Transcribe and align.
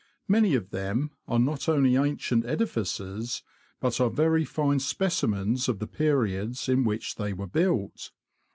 Many 0.27 0.55
of 0.55 0.71
them 0.71 1.11
are 1.27 1.37
not 1.37 1.69
only 1.69 1.95
ancient 1.95 2.43
edifices, 2.43 3.43
but 3.79 4.01
are 4.01 4.09
very 4.09 4.43
fine 4.43 4.79
specimens 4.79 5.69
of 5.69 5.77
the 5.77 5.85
periods 5.85 6.67
in 6.67 6.83
which 6.83 7.17
they 7.17 7.33
were 7.33 7.45
built. 7.45 8.09